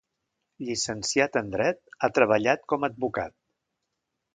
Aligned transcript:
Llicenciat 0.69 1.39
en 1.43 1.53
dret, 1.57 1.81
ha 2.09 2.13
treballat 2.19 2.67
com 2.75 2.89
a 2.91 2.95
advocat. 2.95 3.41